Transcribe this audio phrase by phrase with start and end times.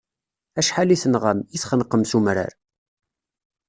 [0.59, 2.53] Acḥal i tenɣam, i txenqem s umrar.